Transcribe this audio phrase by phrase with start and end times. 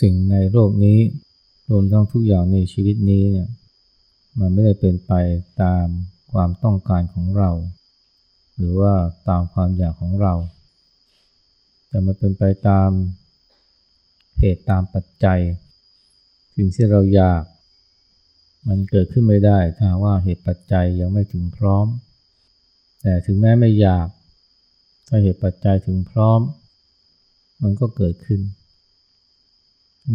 [0.00, 0.98] สิ่งในโลกนี้
[1.70, 3.48] รวมทั้งทุกอย่างในชีวิตนี้เนี่ย
[4.40, 5.12] มันไม่ได้เป็นไป
[5.62, 5.86] ตาม
[6.32, 7.50] ความต้องการของเรา
[8.56, 8.94] หรือว่า
[9.28, 10.34] ตามความอยากของเรา
[11.88, 12.90] แต่มันเป็นไปตาม
[14.38, 15.40] เหตุตามปัจจัย
[16.54, 17.42] สิ่งที่เราอยาก
[18.68, 21.86] มันเกิดขึ้นไม่ได้ถ้าว่าเหตุปัจจัยยังไม่ถึงพร้อม
[23.02, 24.08] แต่ถึงแม้ไม่อยาก
[25.08, 26.40] ถ้าเหตุปัจจัยถึงพร้อม
[27.62, 28.40] มันก็เกิดขึ้น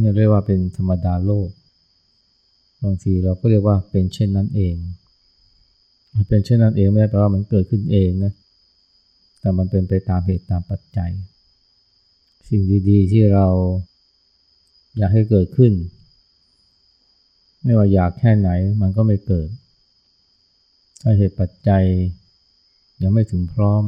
[0.02, 1.49] นี่เรียกว่าเป็นธรรมดาโลก
[2.83, 4.75] บางทีเราก็เรียกว่าเป็นเช่นนั้นเอง
[6.30, 8.33] เป็นเช่นนั้นเองไม่ได้แปลว่ามันเกิดขึ้นเองนะ
[9.39, 11.11] แต่มันเป็นไปตามเหตุตามปัจจัย
[12.47, 13.47] สิ่งดีๆ ที่เรา
[14.97, 15.73] อยากให้เกิดขึ้น
[17.63, 18.50] ไม่ว่าอยากแค่ไหน
[18.81, 19.50] มันก็ไม่เกิด
[21.02, 21.83] ถ้าเหตุปัจจัย
[23.02, 23.83] ยังไม่ถึงพร้อม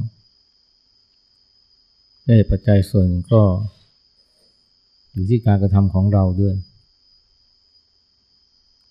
[2.36, 3.42] เหตุปัจจัยส่วนก็
[5.16, 6.56] อยู่ที่การกระทำของเราด้วย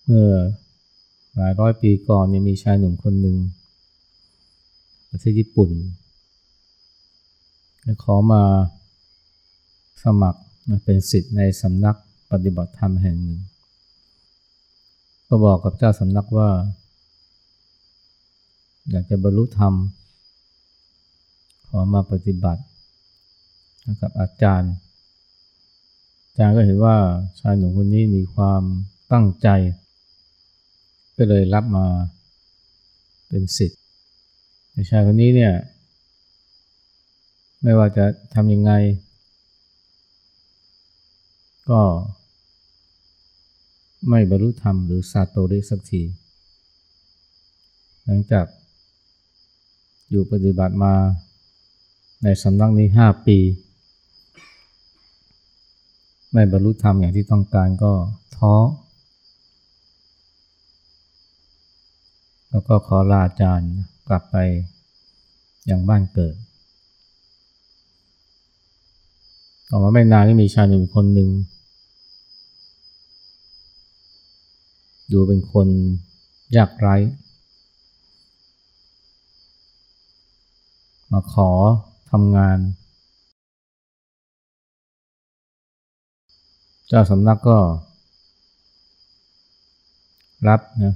[0.04, 0.30] เมื่อ
[1.36, 3.36] หลายร้อยปีก่อนเนี่ยมีชายหนุ่มคนหนึ่ง
[5.10, 5.70] ประเทศญี่ปุ่น
[8.02, 8.42] ขอมา
[10.02, 10.40] สมัคร
[10.84, 11.96] เป็นสิทธิ์ในสำนัก
[12.30, 13.40] ปฏิบัติธรรมแห่งหนึ่ง
[15.28, 16.50] ก็บอกกับเจ้าสำนักว่า
[18.90, 19.74] อยากจะบรรลุธรรม
[21.68, 22.62] ขอมาปฏิบัติ
[24.00, 24.72] กับอาจารย์
[26.38, 26.96] จารย์ก็เห็นว่า
[27.40, 28.62] ชายหนุ่มคนนี้มีความ
[29.12, 29.48] ตั้งใจ
[31.16, 31.86] ก็เลยรับมา
[33.28, 33.80] เป็นสิทธิ์
[34.90, 35.54] ชายคนนี้เนี่ย
[37.62, 38.72] ไม่ว่าจะทำยังไง
[41.70, 41.80] ก็
[44.08, 46.02] ไม่บรรลุธรรมหรือซาโตริสักที
[48.04, 48.46] หลังจาก
[50.10, 50.94] อยู่ปฏิบัติมา
[52.22, 53.38] ในสำนักนี้ห้าปี
[56.36, 57.92] ไม่บรรลุธรรมอย่างที่ต้องการก็
[58.36, 58.54] ท้อ
[62.50, 63.72] แล้วก็ขอลาอาจารย์
[64.08, 64.36] กลับไป
[65.70, 66.34] ยังบ้านเกิด
[69.68, 71.30] ต่อมาไม่นานก็มีชายหนึ่งคนหนึ่ง
[75.12, 75.68] ดูเป็นคน
[76.56, 76.96] ยากไร้
[81.12, 81.50] มาขอ
[82.10, 82.58] ทำงาน
[86.88, 87.58] เจ้าสำนักก็
[90.48, 90.94] รับนะ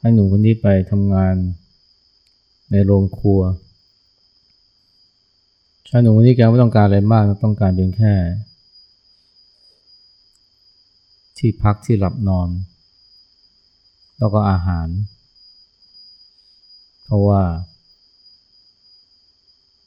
[0.00, 1.34] ให้หนุ่มคนนี้ไปทำงาน
[2.70, 3.40] ในโรงครัว
[5.88, 8.14] ชายหนุ่มคนนี้แกไม่ต้องการอะไรมาก ต้องการเพียงแค่
[11.38, 12.48] ที่พักที่หลับนอน
[14.18, 14.88] แล้วก็อาหาร
[17.04, 17.42] เพราะว่า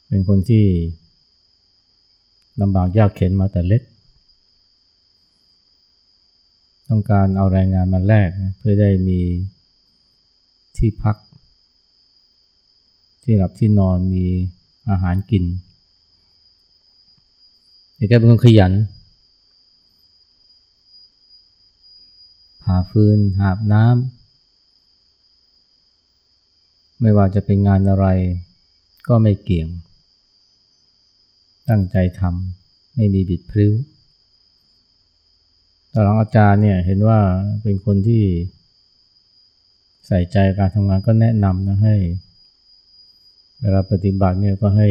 [0.08, 0.66] เป็นคนที่
[2.62, 3.82] ลำบากยากเข็นมาแต่เล็ก
[6.90, 9.20] ต้องการเอาแรงงานมาแลกนะเพื่อได้มี
[10.78, 11.18] ที่พัก
[13.24, 14.26] ที่หลับที่นอนมี
[14.90, 15.44] อาหารกิน
[17.96, 18.72] แต่แกเป็นคนขยัน
[22.68, 23.96] หาฟืนหาบน้ำ
[27.02, 28.06] ไม่ว่าจะเป็นงานอะไร
[29.08, 29.68] ก็ไม่เกี่ยง
[31.70, 33.74] ตั้งใจทำไม่มีบิดพริ้ว
[35.92, 37.20] ตอนหลังอาจารย์เนี่ยเห็นว่า
[37.64, 38.24] เป็นคนที่
[40.08, 41.96] ใส่ใจการทำงานก็แนะนำนะให้
[43.62, 44.90] เวลาปฏิบัติเนี่ยก็ให้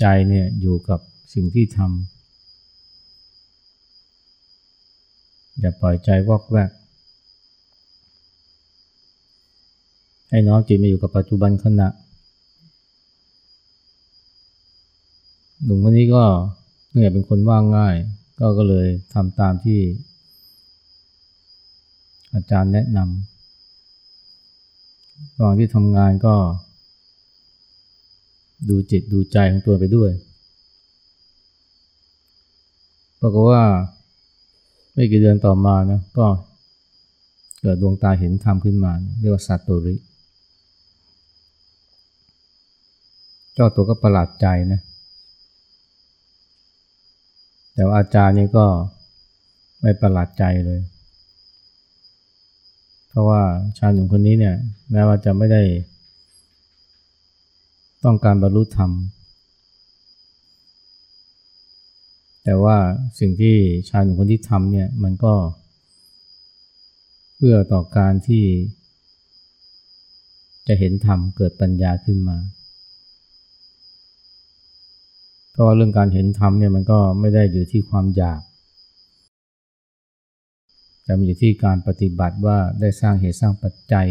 [0.00, 1.00] ใจเนี่ยอยู่กับ
[1.34, 1.90] สิ่งที่ทำ
[5.60, 6.70] อย่าปล่อยใจวอกแวก
[10.30, 11.88] ให้น้องจิตมาอยู่กับปัจจุบันขณะ
[15.64, 16.24] หนุ่มคนนี้ก็
[16.90, 17.96] เนื่อเป็นคนว่างง่าย
[18.40, 19.80] ก็ก็เลยทำตามที่
[22.34, 23.06] อาจารย์แนะนำ
[25.36, 26.34] ระหว่างที่ทำงานก็
[28.68, 30.10] ดูจิตดูใจของตัวไปด้วย
[33.20, 33.62] ปรากฏว่า
[34.94, 36.26] ไม่กี่เดือนต่อมานะก็
[37.60, 39.94] เกิดดวงตาเห็นธรรมขึ้นมา เรียกว่าสัตโตริ
[43.54, 44.80] เจ้าตัวก็ประหลาดใจนะ
[47.74, 48.66] แต่ว่าอาจารย์นี่ก็
[49.80, 50.80] ไม่ประหลาดใจเลย
[53.08, 53.42] เพราะว่า
[53.78, 54.56] ชายหนุ่มคนนี้เนี่ย
[54.90, 55.62] แม้ว่าจะไม่ได้
[58.04, 58.90] ต้องการบรรลุธรรม
[62.44, 62.76] แต่ว่า
[63.18, 63.56] สิ่งที่
[63.88, 65.34] ชายหนุ่มคนที่ทำเนี่ยมันก็
[67.34, 68.44] เพื่อต่อการที่
[70.68, 72.36] จะเห็นธรรมเกิดปัญญาขึ้นมา
[75.52, 78.40] เพราะว่าเรื่องการเห็นธรรมเนี่ยมันก็ไม่ได้อยู่ที่ความอยาก
[81.04, 84.06] แต่มันอยู่ที่การปฏิบัติว่าได้สร้างเหตุสร้างปัจจัย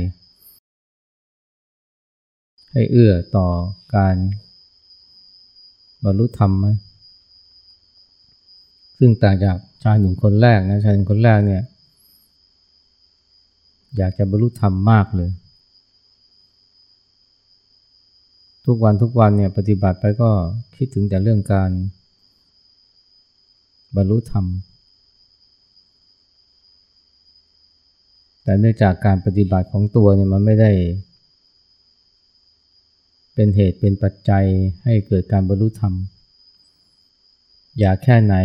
[2.71, 3.47] ให้เอื้อต่อ
[3.95, 4.15] การ
[6.03, 6.67] บรรลุธรรมไหม
[8.99, 11.61] ซึ่งต่างจากชายหนุ่มคนแรกนะชายหนุ่มคนแรกเนี่ย
[13.97, 15.29] อยากจะบรรลุธรรมมากเลย
[18.65, 20.29] ทุกวันทุกวันเนี่ยปฏิบัติไปก็
[20.75, 21.71] คิดถึงแต่เรื่องการ
[23.95, 24.45] บรรลุธรรม
[28.43, 30.71] แต่เนื่องจากการปฏิบัติของตัวเนี่ยมันไม่ได้
[33.33, 34.45] เป็นเหตุเป็นปัจจัย
[34.83, 35.93] ให้เกิดการบรรลุธรรม
[37.79, 38.35] อยากแค่ไหน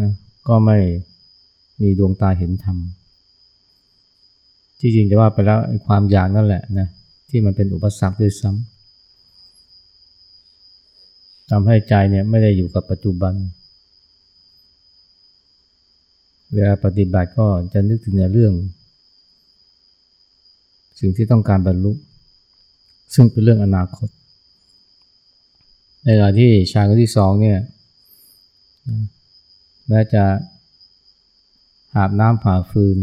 [0.00, 0.12] นะ
[0.48, 0.78] ก็ไม่
[1.80, 2.78] มีดวงตาเห็นธรรม
[4.80, 6.88] ที่จริงจะว่าไปแล้วความอยากนั่นแหละนะ
[7.28, 8.58] ที่มันเป็นอุปสรรคด้วยซ้ำ
[11.50, 13.34] ทำให้ใจเนี่ยไม่ได้อยู่กับปัจจุบัน
[16.54, 18.52] เวลาปฏิบัติก็จะนึกถึงในเรื่อง
[21.00, 21.92] สิ่งที่ต้องการบรรลุ
[23.14, 24.08] ซึ่งเป็นเรื่องอนาคต
[26.04, 27.58] ในขณะที่ชายคนที่สองเนี่ย
[29.88, 30.24] แม้จะ
[31.94, 32.98] หาบน้ำผ่าฟืน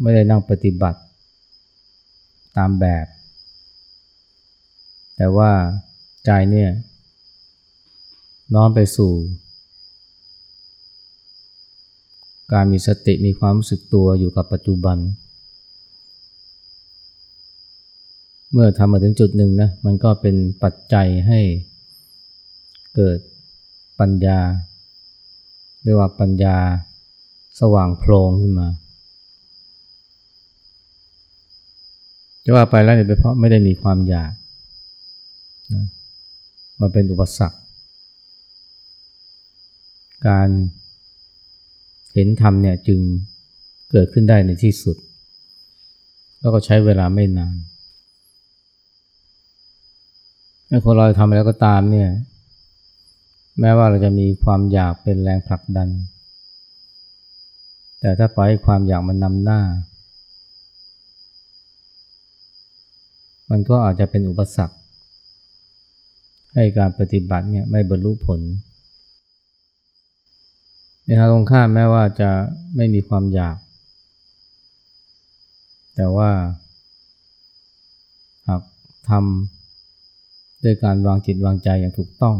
[0.00, 1.00] ไม่ได้นั่งปฏิบัติ
[2.56, 3.06] ตามแบบ
[5.16, 5.50] แต่ว่า
[6.24, 6.70] ใจเนี่ย
[8.54, 9.12] น้อมไปสู่
[12.52, 14.98] การมีสติมีความรู้สึกตัวอยู่กับปัจจุบัน
[18.52, 21.40] เมื่อทำมาถึงจุดหนึ่งนะมันก็เป็นปัจจัยให้
[22.94, 23.18] เกิด
[24.00, 24.38] ปัญญา
[25.82, 26.56] เรียกว่าปัญญา
[27.60, 28.68] สว่างโพลงขึ้นมา
[32.48, 34.32] จะว่าไปแล้วเนี่ยเป็นเพราะไม่ได้มีความอยาก
[35.72, 35.84] นะ
[36.80, 37.58] มันเป็นอุปสรรค
[40.28, 40.48] การ
[42.12, 43.00] เห็นธรรมเนี่ยจึง
[43.90, 44.96] เกิดขึ้นได้ในที่สุด
[46.40, 47.56] แล้วก็ใช้เวลาไม่นาน
[50.70, 52.08] ถ้คนเราทำอะไรก็ตามเนี่ย
[53.60, 55.88] แม้ว่าเราจะมีความอยากเป็นแรงผลักดัน
[58.00, 59.60] แต่ถ้าปล่อยความอยากมันนำหน้า
[63.50, 64.76] มันก็อาจจะเป็นอุปสรรค
[66.54, 68.40] ให้การปฏิบัติเนี่ยไม่บรรลุผล
[71.04, 72.30] ในทางตรงข้ามแม้ว่าจะ
[72.76, 73.56] ไม่มีความอยาก
[75.96, 76.30] แต่ว่า
[78.46, 78.62] หาก
[79.10, 82.36] ทำด้วยการวางจิตวางใจอย่างถูกต้อง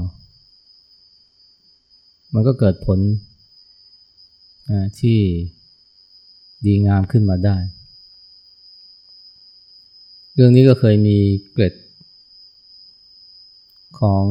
[2.34, 2.98] มันก็เกิดผล
[5.00, 5.18] ที่
[6.66, 7.56] ดีงามขึ้นมาได้
[10.38, 11.16] เรื่องนี้ก็เคยมี
[11.52, 11.74] เกร็ด
[14.00, 14.24] ของ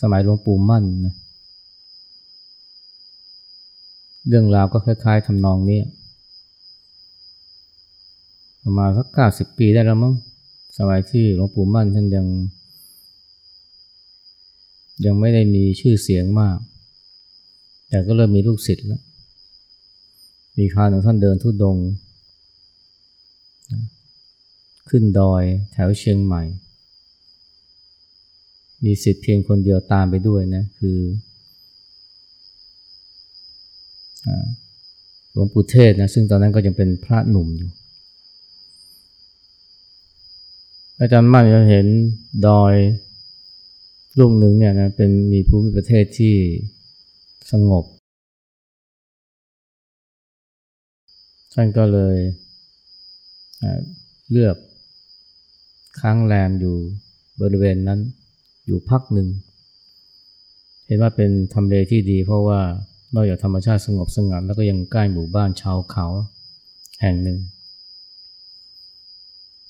[0.00, 1.14] สมัยหลวงปู่มั่นนะ
[4.28, 5.80] เรื่องราวก็คล้ายๆทำนองนี้
[8.62, 10.14] ประมาณสักเก้าสิบปีได้แล้วมั้ง
[10.78, 12.26] สมัยที่หลวงปู่มั่นท่านยัง
[15.04, 16.58] ยังไม่ได้มีชื่อเสียงมาก
[17.88, 19.02] แต่ก็เริ่มมีลูกศิษย์แล้ว
[20.58, 21.78] มีคราวหนึ่งท่านเดินทุดง
[24.88, 26.42] ขึ้นดอยแถวเชียงใหม่
[28.84, 30.98] มีศิษย์เพียงคนเดียวตามไปด้วยนะ คือ
[35.32, 37.70] หลวงปู่เทศนะซึ่งตอนนั้นก็ยังเป็นพระหนุ่มอยู่
[40.98, 41.86] อาจารย์มั่นจะเห็น
[42.46, 42.74] ดอย
[44.18, 46.34] ลูกหนึ่งเนี่ยนะเป็นมีภูมิประเทศที่
[47.50, 47.84] สงบ
[51.54, 52.16] ท่านก็เลย
[54.30, 54.56] เลือก
[56.00, 56.76] ค้างแรมอยู่
[57.40, 58.00] บริเวณนั้น
[58.66, 59.28] อยู่พักหนึ่ง
[60.86, 62.60] เห็นว่าเป็นทำเลที่ดีเพราะว่า
[63.14, 66.06] นอกจากธรรมชาติสงบสงัดแล้วก็ยังใกล้หมู่บ้านชาวเขา
[67.00, 67.38] แห่งหนึ่ง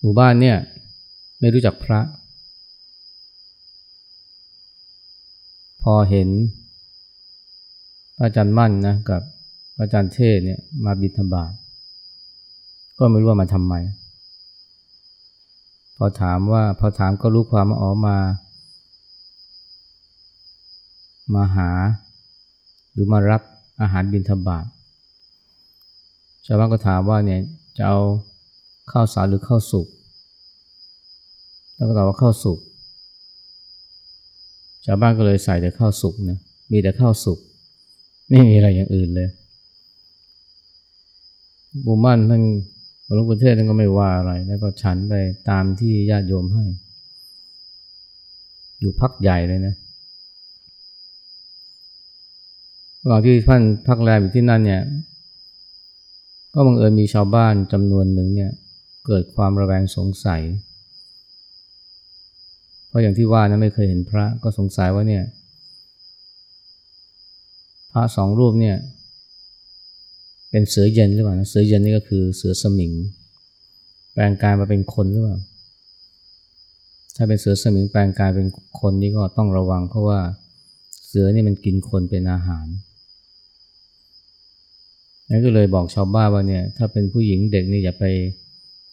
[0.01, 0.57] หมู่บ้านเนี่ย
[1.41, 2.01] ไม่รู้จักพระ
[5.83, 6.29] พอเห็น
[8.23, 9.23] อาจารย์มั่นนะกับ
[9.81, 11.53] อาจารย์เทศเนี่ยมาบิณฑบาต
[12.99, 13.75] ก็ไม่รู้ว่ามาทำไม
[15.97, 18.17] พอถามว่าพอถามก็รู้ความว่าอ๋อมา
[21.35, 21.71] มาหา
[22.93, 23.43] หรือมารับ
[23.81, 24.67] อาหารบิณฑบาต
[26.47, 27.41] ชาวบ้านก็ถามว่าเนี่ย
[27.77, 27.99] จะเอา
[28.91, 29.87] ข้าวสารหรือข้าวสุก
[31.75, 32.59] แล้วก็ตอบว่าข้าวสุก
[34.87, 36.39] ชาวบ้านก็เลยใส่แต่ข้าวสุกนะ
[36.73, 37.39] มีแต่ข้าวสุก
[38.29, 39.29] ไม่มีอะไรอย่างอื่นเลย
[41.87, 42.43] บุมั่นท่าน
[43.05, 45.15] หลวงปู่เทศท่านก็ไม่ว่าอะไร แล้วก็ฉันไป
[45.51, 46.65] ตามที่ญาติโยมให้
[48.81, 49.75] อยู่พักใหญ่เลยนะ
[53.03, 54.83] ระหว่างที่ท่านพักแรมอยู่ที่นั่นเนี่ย
[56.55, 58.51] ก็บังเอิญมีชาวบ้านจำนวนหนึ่งเนี่ย
[59.07, 60.43] เกิดความระแวงสงสัย
[62.89, 65.25] เพราะอย่างที่ว่านะไม่เคยเห็นพระก็สงสัยว่าเนี่ย
[67.93, 68.77] พระสองรูปเนี่ย
[70.55, 72.93] เป็นเสือเย็นหรือเปล่าเสือเย็นนี่ก็คือเสือสมิง
[74.13, 75.39] แปลงกายมาเป็นคนหรือเปล่า
[77.17, 78.49] ถ้าเป็นเสือสมิงแปลงกายเป็น
[78.81, 80.21] คนนี่ก็ต้องระวัง เพราะว่า
[81.07, 82.67] เสือนี่มันกินคนเป็นอาหาร
[85.29, 88.05] นั่นก็เลยบอกชาวบ้านว่าเนี่ยถ้าเป็นผู้หญิงเด็กนี่อย่าไป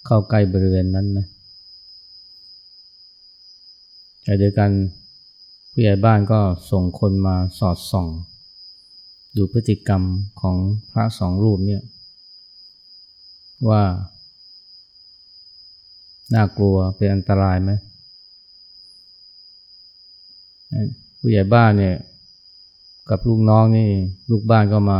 [0.05, 1.25] เข้าใกล้บริเวณนั้นนะ
[4.23, 4.71] แต่เดียวกัน
[5.71, 6.39] ผู้ใหญ่บ้านก็
[6.71, 8.07] ส่งคนมาสอดส่อง
[9.37, 10.03] ดูพฤติกรรม
[10.41, 10.57] ของ
[10.91, 11.83] พระสองรูปเนี่ย
[13.69, 13.83] ว่า
[16.33, 17.71] น่ากลัวเป็นอันตรายไหม
[21.19, 21.97] ผู้ใหญ่บ้านเนี่ย
[23.09, 23.89] กับลูกน้องนี่
[24.29, 24.99] ลูกบ้านก็มา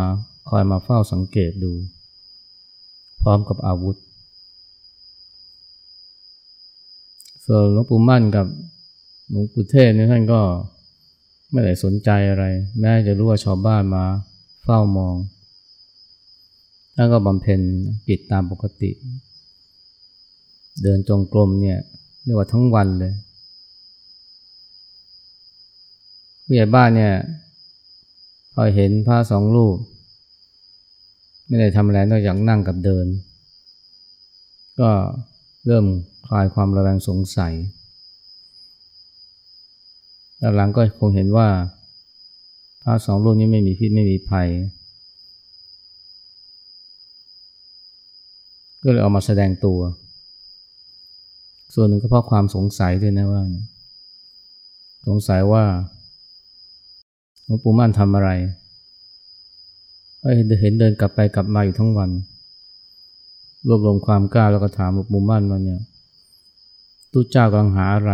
[0.50, 1.72] คอยมาเฝ้าสังเกตดู
[3.22, 3.96] พร้อมกับอาวุธ
[7.46, 8.48] ส่วนหลวงปู่มั่นกับ
[9.30, 10.42] หลวงปู่เทศนี่ท่านก็
[11.52, 12.46] ไม่ได้สนใจอะไร
[12.80, 14.06] แม้จะรู้ว่าชาวบ้านมา
[14.64, 15.16] เฝ้ามอง
[16.96, 17.62] ท่านก็บำเพ็ญ
[18.08, 18.92] กิจตามปกติ
[20.84, 21.80] เดินจงกรมเนี่ย
[22.24, 23.14] เรียกว่าทั้งวันเลย
[26.46, 27.14] ผู้ใหญ่บ้านเนี่ย
[28.54, 29.78] พอเห็นพระสองรูป
[31.48, 33.06] ไม่ได้ทำอะไรนอกจากนั่งกับเดิน
[34.80, 34.92] ก็
[35.66, 35.86] เริ่ม
[36.28, 37.54] คลายความระแวงสงสัย
[40.40, 41.48] แล้วหลังก็คงเห็นว่า
[42.82, 44.48] พระสองรูปนี้ไม่มีพิษไม่มีภัย
[48.84, 49.80] ก็เลยออกมาแสดงตัว
[51.74, 53.44] ส่วนหนึ่งก็เพราะความสงสัยด้วยนะว่า
[55.08, 55.64] สงสัยว่า
[57.46, 58.30] หลวงปู่มั่นทำอะไร
[60.36, 62.10] เห็นเดินกลับไปกลับมาอยู่ทั้งวัน
[63.68, 65.82] รวบรวมความกล้าแล้วก็ถามหลวงปู่มั่นว่าเนี่ย
[67.12, 68.14] ตู้เจ้ากำลังหาอะไร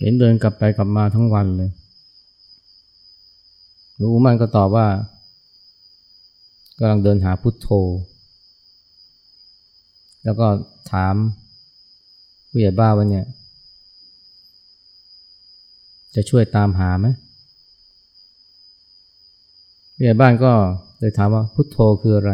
[0.00, 1.70] เห็นเดินกลับไปกลับมาทั้งวันเลย
[3.96, 4.86] หลวงมันก็ตอบว่า
[6.78, 7.68] กำลังเดินหาพุทโธ
[10.24, 10.46] แล้วก็
[10.92, 11.14] ถาม
[12.50, 13.26] ผู้ใหญ่บ้าว่าเนี่ย
[16.14, 17.06] จะช่วยตามหาไหม
[19.94, 20.52] ผู้ใหญ่บ้านก็
[20.98, 22.32] เลยถามว่าพุทโธคืออะไร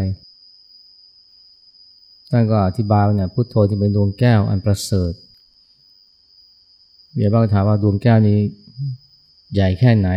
[2.30, 5.12] ท่านก็อธิบายว่าเนี่ยพุทโธที่เป็นดวงแก้วอันประเสริฐ
[7.16, 8.38] ผู้ใหญ่บ้านก็ถามว่าดวงแก้วนี้
[9.54, 10.08] ใหญ่แค่ไหน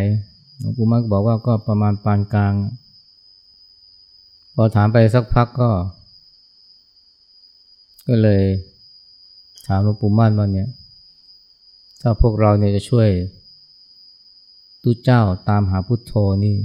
[0.60, 2.54] หลวงปู่มั่นก็บอกว่าก็ประมาณปานกลาง
[4.56, 5.70] พอถามไปสักพักก็
[8.08, 8.44] ก็เลย
[9.68, 10.70] ถามหลวงปู่มั่นว่าเนี่ย
[12.02, 13.10] ถ้าพวกเราเนี่ยจะช่วย
[14.84, 16.14] ตู้เจ้าตามหาพุทโธ
[16.44, 16.56] นี่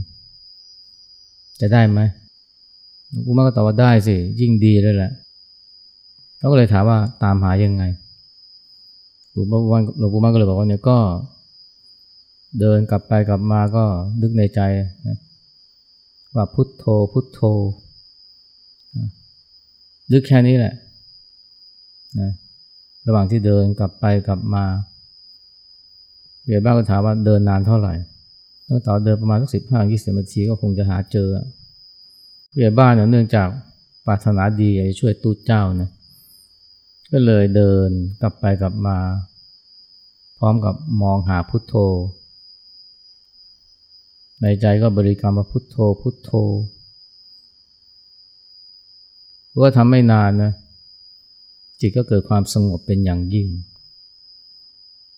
[1.61, 2.01] จะได้ไหม
[3.11, 5.13] หลวงปู่มั่นก็ตอบว่าได้สิ ยิ่งดีเลยแหละ
[6.37, 7.85] เขาก็เลยถามว่าตามหายังไง
[9.35, 10.99] หลวงปู่มั่นหลวงปู่มั่นก็เลยบอกว่าเนี่ยก็
[12.61, 13.85] เดินกลับไปกลับมาก็
[14.21, 14.61] นึกในใจ
[15.07, 15.19] นะ
[16.35, 17.41] ว่าพุทโธพุทโธ
[20.13, 20.75] นึกแค่นี้แหละ
[22.21, 22.31] นะ
[23.07, 24.65] ระหว่างที่เดินกลับไปกลับมา
[26.45, 27.95] เบียบ้านก็ถามว่าเดินนานเท่าไหร่
[28.69, 31.29] ตั้งต่อเดินประมาณสักสิบห้ายี่สิบนาทีก็คงจะหาเจอ
[32.51, 33.49] ผู้ใหญ่บ้านเนี่ยเนื่องจาก
[34.07, 35.91] ปรารถนาดีอยากจะช่วยตู้เจ้านะ
[37.13, 37.89] ก็เลยเดิน
[38.21, 38.99] กลับไปกลับมา
[40.39, 41.75] พร้อมกับมองหาพุทโธ
[44.43, 46.31] ในใจก็บริกรรมว่าพุทโธพุทโธ
[49.65, 50.53] ก็ทำไม่นานนะ
[51.81, 53.49] จิตก็เกิดความสงบเป็นอย่างยิ่ง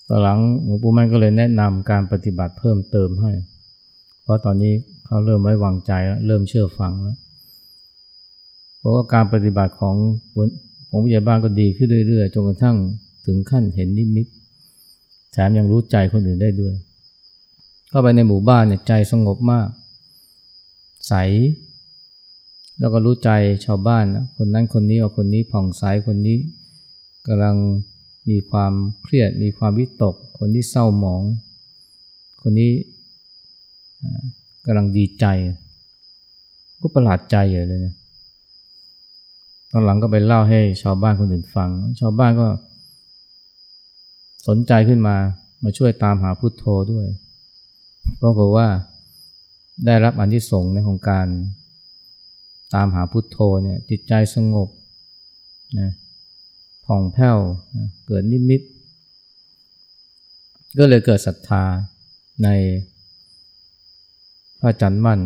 [0.09, 3.33] ต่อหลังหลวงปู่มั่นก็เลยแนะนำการปฏิบัติเพิ่มเติมให้
[4.23, 4.75] เพราะตอนนี้
[5.07, 7.17] เขาเริ่มไว้วางใจแล้วเริ่มเชื่อฟังแล้ว
[8.79, 9.97] เพราะว่าการปฏิบัติของ
[10.97, 12.77] ของวิทยาบ้านก็ดีขึ้นเรื่อยๆจนกระทั่ง
[13.27, 14.27] ถึงขั้นเห็นนิมิต
[15.33, 16.75] แถมยังรู้ใจคนอื่นได้ด้วย
[17.89, 19.69] เข้าไปในหมู่บ้านเนี่ยใจสงบมาก
[21.09, 21.15] ใส
[22.79, 23.31] แล้วก็รู้ใจ
[23.65, 26.39] ชาวบ้านนะคนนั้นคนนี้เอาคนนี้ผ่องใสคนนี้
[27.27, 27.57] กำลัง
[28.31, 28.73] มีความ
[29.03, 31.23] เครียดมีความวิตก คนที่เศร้าหมอง
[32.41, 32.73] คนนี้
[34.67, 35.25] กำลังดีใจ
[36.81, 37.95] ก็ประหลาดใจใหญ่เลยนะ
[39.77, 42.49] อนหลังก็ไปเล่าให้ชาวบ้านคนอื่นฟัง ชาวบ้านก็
[44.49, 45.17] สนใจขึ้นมา
[45.63, 47.07] มาช่วยตามหาพุทโธด้วย
[48.17, 48.69] เพราะว่า
[49.87, 51.27] ได้รับอันที่ส่งในของการ
[52.75, 54.69] ตามหาพุทโธเนี่ยจิตใจสงบ
[55.79, 55.91] นะ
[56.87, 57.39] ผ่องแผ้ว
[57.77, 58.63] นะเกิดนิมิต
[60.79, 61.65] ก็เลยเกิดศรัทธา
[62.45, 62.49] ใน
[64.61, 65.21] พระจันทร์มั่น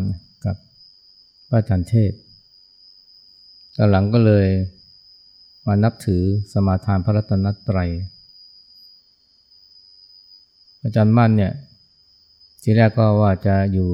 [0.45, 0.55] กับ
[1.49, 2.11] พระจันทร์เทศ
[3.77, 4.47] ตอนหลังก็เลย
[5.67, 6.23] มานับถือ
[6.53, 7.89] สมาทานพระรัตนตรัย
[10.79, 11.53] พระจันทร์มั่นเนี่ย
[12.61, 13.89] ทีแรกก็ว่าจะอยู่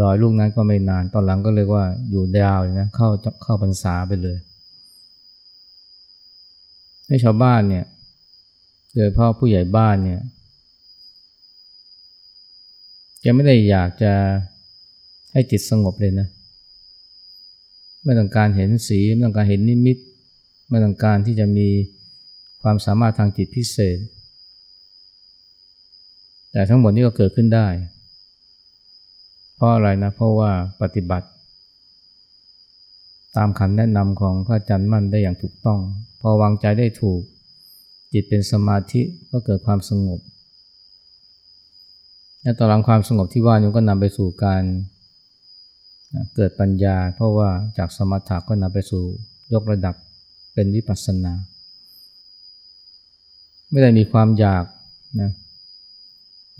[0.00, 3.08] ดอยลูกนั้นก็ไม่นาน ตอนหลังก็เลยว่าอยู่ดาวนะเข้า
[3.42, 4.38] เข้าพรรษาไปเลย
[7.06, 7.84] ให้ชาวบ้านเนี่ย
[8.94, 10.20] โดยพ่อผู้ใหญ่บ้านเนี่ย
[13.20, 14.12] แกไม่ได้อยากจะ
[15.32, 16.28] ให้จิตสงบเลยนะ
[18.06, 19.98] ไม่ต้องการเห็นสีไม่ต้องการเห็นนิมิต
[20.70, 21.68] ไม่ต้องการที่จะมี
[22.62, 23.98] ความสามารถทางจิตพิเศษ
[26.52, 27.68] แต่ทั้งหมดนี้ก็เกิดขึ้นได้
[29.54, 30.50] เพราะอะไรนะเพราะว่า
[30.82, 31.28] ปฏิบัติ
[33.36, 35.80] ตามคำแนะนำของพระอาจารย์มั่นได้อย่างถูกต้อง
[36.20, 37.20] พอวางใจได้ถูก
[38.12, 40.20] จิตเป็นสมาธิก็เกิดความสงบ
[42.42, 44.62] และต่อหลังความสงบที่ว่านี้ก็นำไปสู่การ
[46.34, 49.04] เกิดปัญญา เพราะว่าจากสมถะก็นำไปสู่
[49.52, 49.94] ยกระดับ
[50.54, 51.32] เป็นวิปัสสนา
[53.70, 54.64] ไม่ได้มีความอยาก
[55.20, 55.30] นะ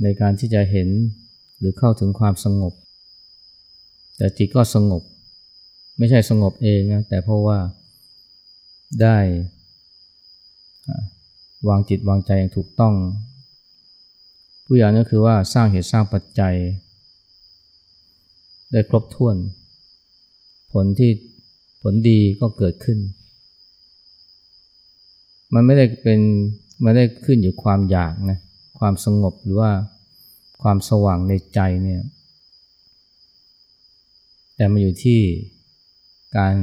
[0.02, 0.88] ในการที่จะเห็น
[1.58, 2.72] หรือเข้าถึงความสงบ
[4.16, 5.02] แต่จิตก็สงบ
[5.98, 7.58] ไม่ใช่สงบเองนะแต่เพราะว่า
[9.02, 9.18] ได้
[11.68, 12.94] วางจิตวางใจอย่างถูกต้อง
[14.64, 16.54] ผู้อย่างนี้คือว่าสร้างเหตุสร้างปัจจัย
[18.72, 19.36] ได้ครบถ้วน
[20.72, 21.10] ผลที่
[21.82, 22.98] ผลดีก็เกิดขึ้น
[25.54, 26.20] มันไม่ได้เป็น
[26.84, 28.38] มันได้ขึ้นอยู่ความอยากนะ
[28.78, 29.72] ความสงบหรือว่า
[30.62, 32.02] ความสว่างในใจเนี่ย
[34.56, 35.20] แต่มันอยู่ที่
[36.36, 36.54] การ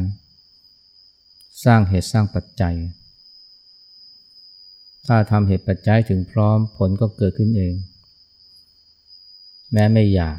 [1.66, 2.76] สร้างเหตุสร้างปัจจัย
[5.08, 7.74] ถ้าทำเหตุปัจจัยถึงพร้อมผลก็เกิดขึ้นเอง
[9.74, 10.38] แม้ไม่อยาก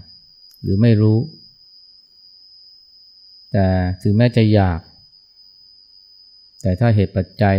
[0.62, 1.18] หรือไม่รู้
[3.56, 3.68] แต่
[4.02, 4.80] ถึงแม้จะอยาก
[6.62, 7.58] แต่ถ้าเหตุปัจจัย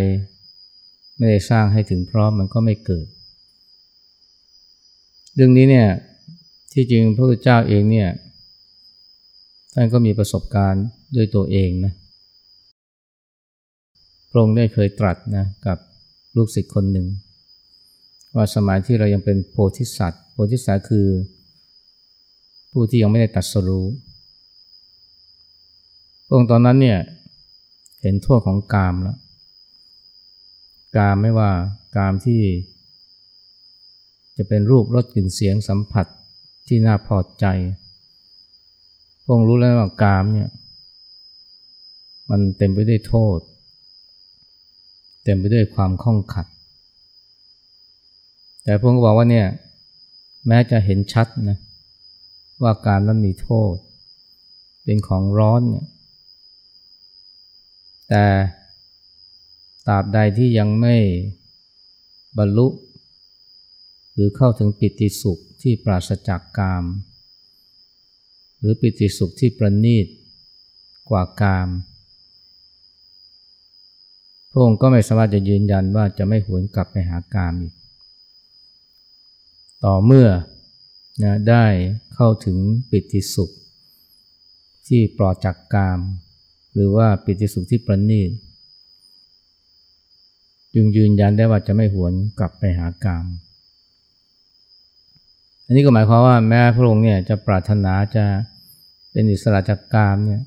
[1.18, 3.08] ไม่ได้สร้างให้ถึงพร้อมมันก็ไม่เกิด
[5.36, 5.88] เรื่องนี้เนี่ย
[6.74, 8.10] ที่จริงพระพุทธเจ้าเองเนี่ย
[9.74, 11.94] ท่านก็มีประสบการณ์ด้วยตัวเองนะ
[14.30, 15.78] พระองค์ได้เคยตรัสนะกับ
[16.36, 17.08] ลูกศิษย์คนหนึ่ง
[18.36, 21.08] ว่าสมัยที่เรายังเป็นโพธิสัตว์ โพธิสัตว์คือ
[22.72, 23.86] ผู้ที่ยังไม่ได้ตัดสรู้
[26.26, 27.00] พระองค์ตอนนั้นเนี่ย
[28.02, 29.18] เห็นโทษของกามแล้ว
[30.98, 31.52] กามไม่ว่า
[31.98, 32.42] กามที่
[34.38, 36.06] จะเป็นรูปรสกลิ่นเสียงสัมผัส
[36.68, 37.46] ที่น่าพอใจ
[39.22, 40.50] พระองค์รู้แล้วว่ากามเนี่ย
[42.30, 43.40] มันเต็มไปด้วยโทษ
[45.24, 46.48] เต็มไปด้วยความข้องขัด
[48.64, 49.48] แต่พระองค์บอกว่าเนี่ย
[50.48, 51.60] แม้จะเห็นชัดนะ
[52.62, 53.76] ว่าการนั้นมีโทษ
[54.84, 55.86] เป็นของร้อนเนี่ย
[58.10, 58.26] แต่
[59.88, 60.98] ตราบใดที่ยังไม่
[62.38, 62.68] บรรลุ
[64.14, 66.84] หรือเข้าถึงปิติสุขที่ปราศจากกาม
[68.60, 70.08] หรือปิติสุขที่ประณีต
[71.10, 71.70] กว่ากาม
[74.50, 77.74] พระองค์ก็ไม่สามารถจะยืนยันว่าจะไม่หวนกลับไปหากามอีก
[79.84, 80.28] ต่อเมื่อ
[81.24, 81.66] นะได้
[82.16, 82.58] เข้าถึง
[82.90, 83.52] ปิติสุข
[84.88, 86.00] ที่ปลอดจากกาม
[86.76, 88.32] หรือว่าปิติสุขที่ประณีต
[90.74, 93.26] จึงยืนยันได้ว่าจะไม่หวนกลับไปหากาม
[95.66, 98.26] อันนี้ก็หมายความว่าแม้พระองค์เนี่ยจะปรารถนาจะ
[99.12, 100.44] เป็นอิสระจากกามเนี่ย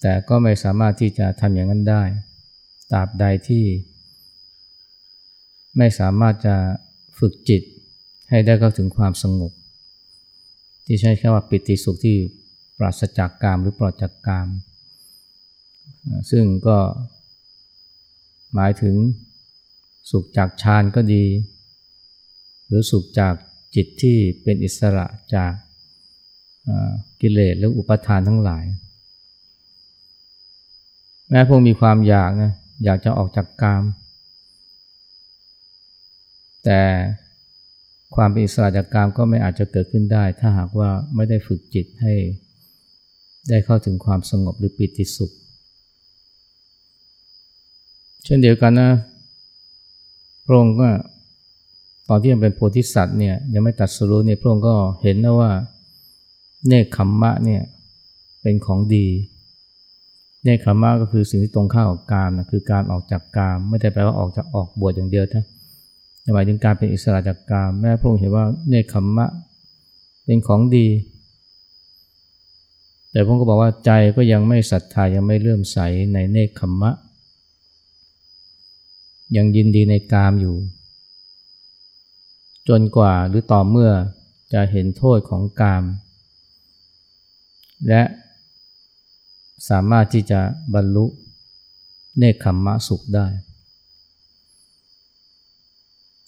[0.00, 2.02] แต่ก็ไม่สามารถที่จะทำอย่างนั้นได้
[2.92, 3.64] ตราบใดที่
[5.78, 6.56] ไม่สามารถจะ
[7.18, 7.62] ฝึกจิต
[8.30, 9.52] ให้ได้เข้าถึงความสงบ
[10.86, 12.16] ที่ใช้แค่ว่าปิติสุขที่
[12.78, 14.48] ปราศจากกามหรือปลอดจากกาม
[16.30, 16.78] ซึ่งก็
[18.54, 18.94] หมายถึง
[20.10, 21.24] สุขจากฌานก็ดี
[22.66, 23.34] หรือสุขจาก
[23.74, 25.52] จิตที่เป็นอิสระจาก
[27.20, 28.64] กิเลสหรืออุปทานทั้งหลาย
[31.30, 32.52] แม้พวกมีความอยากนะ
[32.84, 33.84] อยากจะออกจากกาม
[36.64, 36.80] แต่
[38.14, 42.14] ความเป็นอิสระจากกามก็ไม่อาจจะเกิดขึ้นได้ ถ้าหากว่าไม่ได้ฝึกจิตให้
[43.48, 45.32] ได้เข้าถึงความสงบหรือปิติสุข
[48.24, 48.90] เช่นเดียวกันนะ
[50.44, 50.88] พระองค์ก็
[52.08, 55.50] ตอนที่ยังเป็นโพธิสัตว์เนี่ยยังไม่ตัดสรุเนี่ยพระองค์ก็เห็นนะว่า
[56.66, 57.62] เนคขมมะเนี่ย
[58.42, 59.06] เป็นของดี
[60.44, 65.44] เนคขมะก็คือสิ่งที่ตรงข้ามกับกามนะคือการออกจากกาม ไม่ได้แปลว่าออกจากออกบวชอย่างเดียวนะ
[66.34, 69.26] หมายถึงการเป็นอิสระจากกาม แม่พระองค์เห็นว่าเนคขมมะ
[70.24, 70.86] เป็นของดี
[73.10, 75.78] แต่พระองค์ก็บอกว่าใจก็ยังไม่ศรัทธายังไม่เลื่อมใส
[76.12, 76.90] ในเนคขมมะ
[79.36, 80.56] ยังยินดีในกามอยู่
[82.68, 83.90] จนกว่าหรือต่อเมื่อ
[84.52, 85.84] จะเห็นโทษของกาม
[87.88, 88.02] และ
[89.68, 90.40] สามารถที่จะ
[90.74, 91.06] บรรลุ
[92.18, 93.26] เนคขมมะสุขได้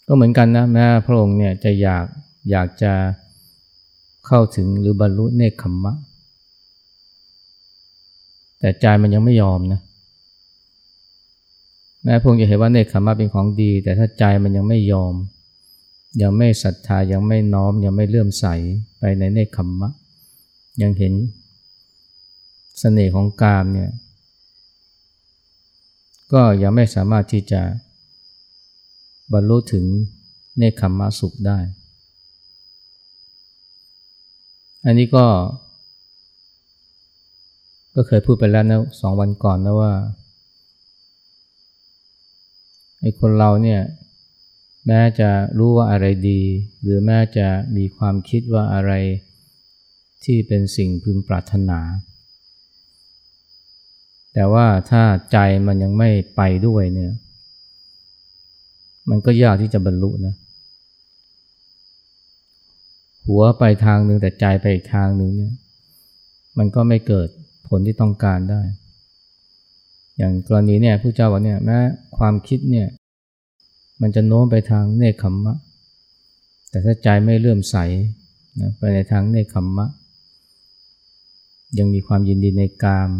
[0.06, 2.06] ก็เหมือนกันนะแม้พระองค์เนี่ยจะอยาก
[2.50, 2.92] อยากจะ
[4.26, 5.94] เข้าถึงหรือบรรลุเนคขมมะ
[8.58, 9.80] แต่ใจมันยังไม่ยอมนะ
[12.04, 15.14] แม้พระองค์จะเห็นว่าเนคขมมะเป็นของดี แต่ถ้าใจมันยังไม่ยอม
[16.22, 18.46] ยังไม่ศรัทธายังไม่น้อม ยังไม่เลื่อมใส
[18.98, 19.90] ไปในเนคขมมะ
[20.82, 21.14] ยังเห็น
[22.78, 23.90] เสน่ห์ของกามเนี่ย
[26.32, 27.60] ก็ยังไม่สามารถที่จะ
[29.32, 29.84] บรรลุถึง
[30.58, 31.58] เนคขมมะสุขได้
[34.84, 35.26] อันนี้ก็
[37.94, 39.92] ก็เคยพูดไปแล้วนะสองวันก่อนนะว่า
[43.02, 43.80] ไอ้คนเราเนี่ย
[44.86, 46.40] แม้จะรู้ว่าอะไรดี
[46.82, 48.92] หรือแม้จะมีความคิดว่าอะไร
[50.24, 51.80] ที่เป็นสิ่งพึงปรารถนา
[54.34, 57.12] แต่ว่าถ้าใจมันยังไม่ไปด้วยเนี่ย
[59.10, 60.34] มันก็ยากที่จะบรรลุนะ
[63.26, 65.52] หัวไปทางหนึ่งแต่ใจไปอีกทางหนึ่งเนี่ย
[66.58, 67.28] มันก็ไม่เกิด
[67.68, 68.62] ผลที่ต้องการได้
[70.18, 71.78] อย่างกรณีเนี่ยผู้เจ้าบอกเนี่ยแม้
[72.18, 72.88] ความคิดเนี่ย
[74.00, 75.56] มันจะโน้มไปทางเนคขมมะ
[76.70, 77.76] แต่ถ้าใจไม่เลื่อมใส
[78.60, 79.86] นะไปในทางเนคขมมะ
[81.78, 83.10] ยังมีความยินดีในกาม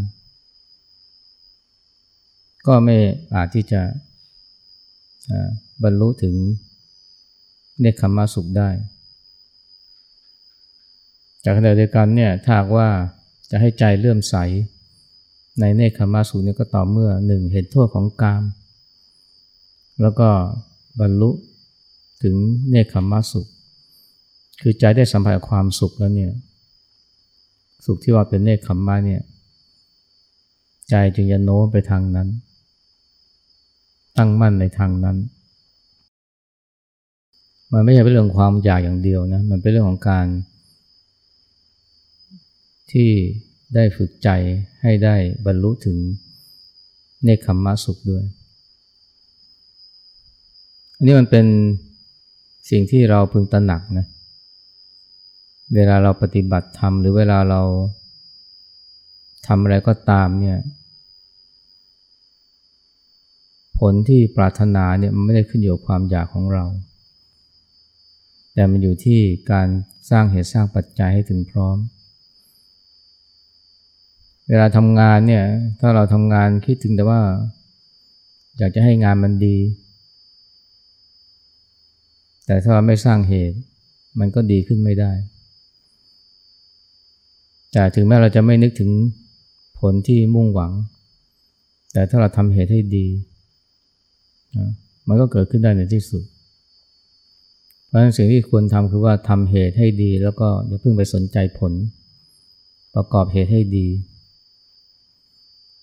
[2.67, 2.97] ก็ไม่
[3.35, 3.81] อาจที่จะ
[5.83, 6.35] บรรลุถึง
[7.81, 8.69] เนคขมมาสุขได้
[11.45, 12.89] จากขณะเดียวกันเนี่ยถ้าว่า
[13.51, 14.35] จะให้ใจเลื่อมใส
[15.61, 18.43] ในเนคขมาสุนี่ก็ต่อเมื่อหนึ่งเห็นโทษของกาม
[20.01, 20.29] แล้วก็
[21.01, 21.31] บรรลุ
[22.23, 22.37] ถึง
[22.71, 23.47] เนคขมาสุข
[24.61, 26.33] คือใจได้สัมผัสความสุขแล้วเนี่ย
[27.85, 29.23] สุขที่ว่าเป็นเนคขมมาเนี่ย
[30.89, 32.29] ใจจึงจะโน้มไปทางนั้น
[34.17, 35.17] ตั้งมั่นในทางนั้น
[37.73, 40.27] มันไม่ใช่เป็นเรื่องความอยากอย่างเดียวนะมันเป็นเรื่องของการ
[42.93, 43.11] ที่
[43.75, 44.29] ได้ฝึกใจ
[44.83, 45.99] ให้ได้บรรลุถึง
[47.25, 48.25] เนคขมมะสุขด้วย
[50.97, 51.47] อันนี้มันเป็น
[52.71, 54.07] สิ่งที่เราพึงตระหนักนะ
[55.75, 57.63] เวลาเราปฏิบัติธรรมหรือเวลาเรา
[59.47, 60.59] ทำอะไรก็ตามเนี่ย
[63.79, 66.65] ผลที่ปรารถนาเนี่ยมันไม่ได้ขึ้นอยู่กับความอยากของเรา
[68.55, 69.21] แต่มันอยู่ที่
[69.53, 69.69] การ
[70.11, 71.77] สร้างเหตุสร้างปัจจัยให้ถึงพร้อม
[74.53, 75.45] เวลาทำงานเนี่ย
[75.81, 77.21] ถ้าเราทำงานคิดถึงแต่ว่า
[78.59, 79.57] อยากจะให้งานมันดี
[82.47, 83.57] แต่ถ้าเราไม่สร้างเหตุ
[84.21, 85.13] มันก็ดีขึ้นไม่ได้
[87.73, 88.91] แต่ถึงแม้เราจะไม่นึกถึง
[89.81, 90.73] ผลที่มุ่งหวัง
[91.93, 93.07] แต่ถ้าเราทำเหตุให้ดี
[95.09, 96.23] มันก็เกิดขึ้นได้ในที่สุด
[97.87, 101.73] เพราะฉะนั้นสิ่งที่ควรทำคือว่าทำเหตุให้ดี แล้วก็อย่าเพิ่งไปสนใจผล
[102.95, 103.89] ประกอบเหตุให้ดี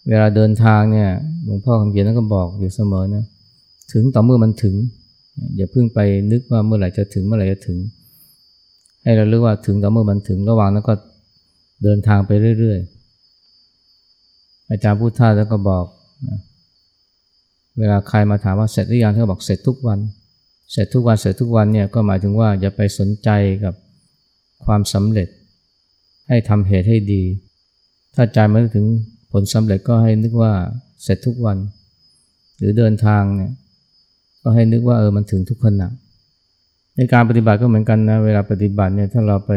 [0.07, 1.09] เวลาเดินทางเนี่ย
[1.43, 3.25] หลวงพ่อคำเขียนนั่นก็บอกอยู่เสมอนะ
[3.93, 4.75] ถึงต่อเมื่อมันถึง
[5.55, 5.99] อย่าเพิ่งไป
[6.31, 7.77] นึกว่าเมื่อไหร่จะถึงเมื่อไหร่จะถึง
[9.03, 10.93] ให้เราเลือกว่าถึงต่อเมื่อมันถึงระหว่างนั้นก็
[11.83, 15.85] เดินทางไปเรื่อยๆ อาจารย์พุทธาแล้วก็บอก
[16.27, 16.39] นะ
[17.77, 19.99] เวลาใครมาถามว่าเสร็จหรือยังท่านบอกเสร็จทุกวัน
[20.71, 23.29] เสร็จทุกวันเสร็จทุกวันเนี่ยก็หมายถึงว่าอย่าไปสนใจ
[23.63, 23.73] กับ
[24.65, 25.27] ความสำเร็จ
[26.29, 27.23] ให้ทำเหตุให้ดี
[28.15, 28.85] ถ้าใจมันถึง
[29.31, 30.53] ผลสำเร็จก็ให้นึกว่า
[31.03, 31.57] เสร็จทุกวัน
[32.57, 33.51] หรือเดินทางเนี่ย
[34.41, 35.87] ก็ให้นึกว่าเออมันถึงทุกขณะ
[36.95, 39.51] ในการปฏิบัติก็เหมือนกันนะเวลาปฏิบัติเนี่ยถ้าเราไป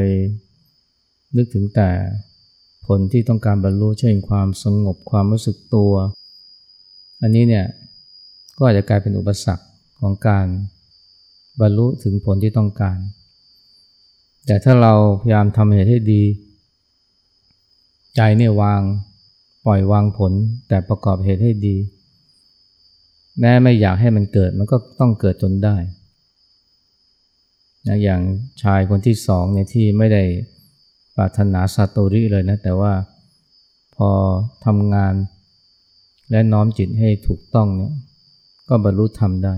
[1.36, 1.88] นึกถึงแต่
[2.86, 5.92] ผลที่ต้องการบรรลุเช่นความสงบความรู้สึกตัว
[7.22, 7.66] อันนี้เนี่ย
[8.56, 9.64] ก็อาจจะกลายเป็นอุปสรรค
[10.00, 10.46] ของการ
[11.60, 12.98] บรรลุถึงผลที่ต้องการ
[14.46, 16.22] แต่ถ้าเราพยายามทำเหตุให้ดี
[18.16, 18.82] ใจเนี่ยวาง
[19.66, 20.32] ปล่อยวางผล
[20.68, 21.76] แต่ประกอบเหตุให้ดี
[23.40, 25.76] แม้ไม่อยากให้มันเกิดมันก็ต้องเกิดจนได้
[27.88, 28.20] นะอย่าง
[28.62, 30.22] ชายคนที่สองเนี่ยที่ไม่ได้
[31.16, 32.92] ปรารถนาซาโตริเลยนะ แต่ว่า
[33.96, 34.10] พอ
[34.64, 35.14] ทำงาน
[36.30, 37.92] และน้อมจิตให้ถูกต้องเนี่ย
[38.68, 39.54] ก็บรรลุธรรมได้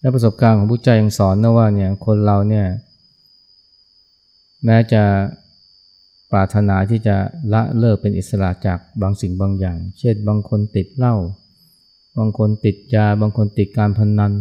[0.00, 2.66] และประสบการณ์ของผู้ใจยังสอนนะว่าเนี่ยคนเราเนี่ย
[4.64, 5.02] แม้จะ
[6.34, 7.16] ปรารถนาที่จะ
[7.52, 11.16] ละเลิกเป็นอิสระจากบางสิ่งบางอย่าง เช่นบางคนติดเหล้า
[12.18, 14.32] บางคนติดยา บางคนติดการพนนัน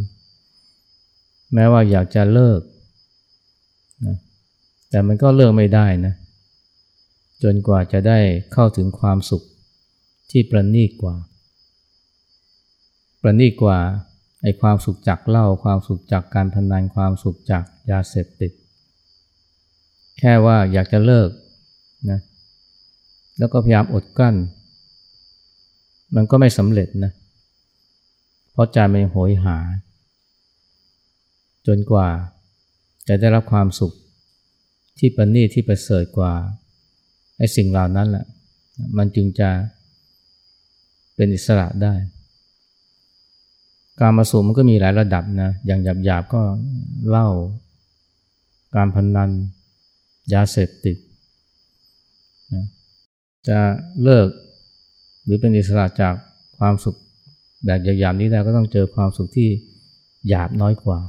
[1.53, 2.61] แม้ว่าอยากจะเลิก
[4.05, 4.17] นะ
[4.89, 6.13] แต่มันก็เลิกไม่ได้นะ
[7.43, 8.19] จนกว่าจะได้
[8.53, 9.43] เข้าถึงความสุข
[10.31, 11.15] ที่ประณีตกว่า
[13.21, 13.79] ประณีตกว่า
[14.41, 18.51] ไอ้ความสุขจากเหล้า ความสุขจากการพนัน ความสุขจากยาเสพติด
[20.19, 21.29] แค่ว่าอยากจะเลิก
[22.11, 22.19] นะ
[23.37, 24.35] แล้วก็พยายามอดกั้น
[26.15, 27.11] มันก็ไม่สำเร็จนะ
[28.51, 29.57] เพราะใจมันโหยหา
[31.67, 32.07] จนกว่า
[33.07, 33.93] จะได้รับความสุข
[34.97, 36.33] ที่ประณีตที่ประเสริฐกว่า
[37.37, 38.25] ไอ้สิ่งเหล่านั้นแหละ
[38.97, 39.49] มันจึงจะ
[41.15, 41.93] เป็นอิสระได้
[43.99, 46.41] การมาสูบมันก็มีหลายระดับนะ อย่างหยาบๆก็
[47.07, 47.27] เล้า
[48.75, 49.31] การพนนัน
[50.33, 50.97] ยาเสพติด
[53.49, 53.59] จะ
[54.03, 54.27] เลิก
[55.23, 56.15] หรือเป็นอิสระจาก
[56.57, 56.95] ความสุข
[57.65, 59.49] แบบหยาบๆนี้ได้ก็ต้องเจอความสุขที่
[60.27, 60.99] หยาบน้อยกว่า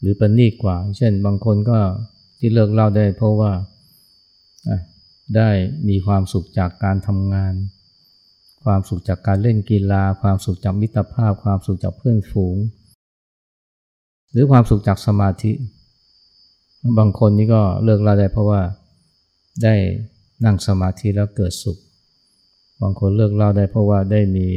[0.00, 1.78] หรือประณีตกว่า เช่นบางคนก็
[2.38, 3.52] ที่เลิกเล้าได้เพราะว่า
[5.36, 5.50] ได้
[5.88, 7.54] มีความสุขจากการทำงาน
[8.64, 12.56] ความสุขจากการเล่นกีฬา ความสุขจากมิตรภาพ ความสุขจากเพื่อนฝูง
[14.32, 15.52] หรือความสุขจากสมาธิ
[16.98, 18.60] บางคนนี่ก็เลิกเล้าได้เพราะว่า
[19.62, 19.74] ได้
[20.44, 21.78] นั่งสมาธิแล้วเกิดสุข
[22.80, 24.48] บางคนเลิกเล้าได้เพราะว่าได้มี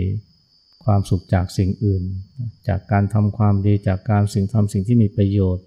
[0.83, 2.03] ความสุขจากสิ่งอื่น
[2.67, 5.65] จากการทำความดีจากการสิ่งทำสิ่งที่มีประโยชน์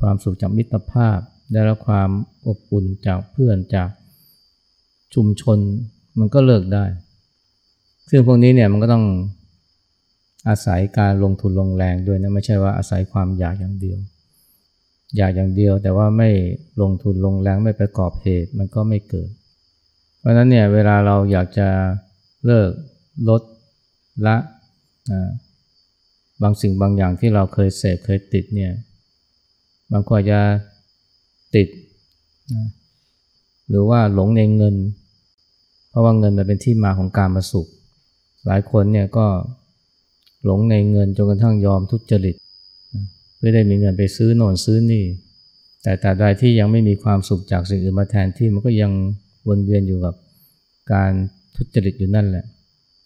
[0.00, 1.18] ความสุขจากมิตรภาพ
[1.52, 2.10] ได้รับความ
[2.46, 3.90] อบอุ่นจากเพื่อนจาก
[5.14, 5.58] ชุมชน
[6.18, 6.84] มันก็เลิกได้
[8.10, 9.04] ซึ่งพวกนี้เนี่ยมันก็ต้อง
[10.48, 13.98] อาศัยการลงทุนลงแรงด้วยนะไม่ใช่ว่าอาศัยความอยากอย่างเดียว
[15.16, 16.30] อยากอย่างเดียวแต่ว่าไม่
[16.82, 19.30] ลงทุนลงแรงไม่ประกอบเหตุมันก็ไม่เกิด
[20.22, 21.68] เพราะนั้นเนี่ยเวลาเราอยากจะ
[22.46, 22.70] เลิก
[23.28, 23.42] ลด
[24.26, 24.36] ละ
[26.42, 28.72] บางสิ่งบางอย่างที่เราเคยเสพเคยติดเนี่ย
[29.92, 30.40] บางคนจะ
[31.54, 31.68] ติด
[32.54, 32.66] นะ
[33.68, 34.76] หรือว่าหลงในเงิน
[35.88, 37.68] เพราะว่าเงินมันเป็นที่มาของการมาสุข
[38.46, 39.26] หลายคนเนี่ยก็
[40.44, 42.36] หลงในเงินจนกระทั่งยอมทุจริต
[43.36, 45.04] เพื่อได้มีเงินไปซื้อโน่นซื้อนี่
[45.82, 48.92] แต่แต่ใดที่ยังไม่มีความสุขจากสิ่งอื่นมาแทนที่มันก็ยัง
[49.48, 50.14] วนเวียนอยู่กับ
[50.92, 51.12] การ
[51.56, 52.44] ทุจริตอยู่นั่นแหละ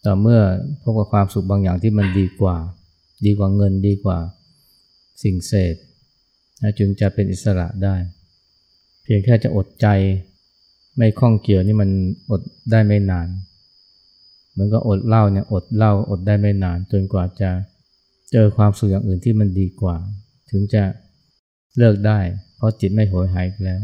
[0.03, 0.41] แต่เมื่อ
[0.83, 2.57] พบกับความสุขบางอย่างที่มันดีกว่า
[3.25, 4.19] ดีกว่าเงินดีกว่า
[5.23, 5.75] สิ่งเสพ
[6.79, 7.97] จึงจะเป็นอิสระได้
[9.03, 9.87] เพียงแค่จะอดใจ
[10.97, 11.91] ไม่คล้องเกี่ยวนี่มัน
[12.31, 13.29] อดได้ไม่นาน
[14.51, 17.51] เหมือนกับอดเหล้าเนี่ยอดเหล้าอดได้ไม่นาน จนกว่าจะ
[18.33, 19.97] เจอความสุขอย่างอื่นที่มันดีกว่า
[20.51, 20.83] ถึงจะ
[21.79, 22.19] เลิกได้
[22.57, 23.83] เพราะจิตไม่โหยหายแล้ว